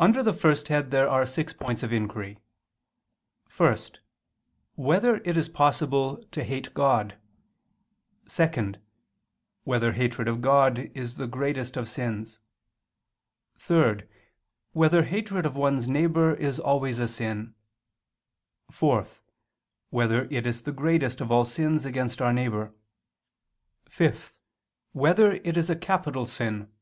Under 0.00 0.20
the 0.20 0.32
first 0.32 0.66
head 0.66 0.90
there 0.90 1.08
are 1.08 1.24
six 1.24 1.52
points 1.52 1.84
of 1.84 1.92
inquiry: 1.92 2.40
(1) 3.56 3.76
Whether 4.74 5.18
it 5.18 5.36
is 5.36 5.48
possible 5.48 6.24
to 6.32 6.42
hate 6.42 6.74
God? 6.74 7.16
(2) 8.28 8.74
Whether 9.62 9.92
hatred 9.92 10.26
of 10.26 10.40
God 10.40 10.90
is 10.92 11.18
the 11.18 11.28
greatest 11.28 11.76
of 11.76 11.88
sins? 11.88 12.40
(3) 13.56 14.02
Whether 14.72 15.04
hatred 15.04 15.46
of 15.46 15.54
one's 15.54 15.88
neighbor 15.88 16.34
is 16.34 16.58
always 16.58 16.98
a 16.98 17.06
sin? 17.06 17.54
(4) 18.72 19.06
Whether 19.90 20.26
it 20.32 20.48
is 20.48 20.62
the 20.62 20.72
greatest 20.72 21.20
of 21.20 21.30
all 21.30 21.44
sins 21.44 21.86
against 21.86 22.20
our 22.20 22.32
neighbor? 22.32 22.74
(5) 23.88 24.36
Whether 24.90 25.34
it 25.44 25.56
is 25.56 25.70
a 25.70 25.76
capital 25.76 26.26
sin? 26.26 26.72